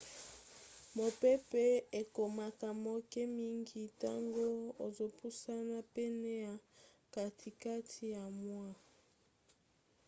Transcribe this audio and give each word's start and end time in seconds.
mopepe 0.95 1.63
ekomaka 2.01 2.67
moke 2.85 3.21
mingi 3.37 3.77
ntango 3.89 4.45
ozopusana 4.85 5.77
pene 5.93 6.31
ya 6.45 6.55
katikati 7.13 8.03
ya 8.15 8.23
moi 8.41 8.75